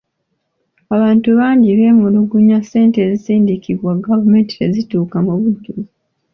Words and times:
Abantu 0.95 1.29
bangi 1.39 1.69
beemulugunya 1.77 2.57
ssente 2.61 2.97
ezisindikibwa 3.07 3.91
gavumenti 4.03 4.53
tezituuka 4.59 5.17
mu 5.25 5.33
bujjuvu. 5.39 5.83